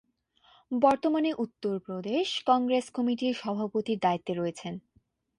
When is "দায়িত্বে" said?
4.05-4.33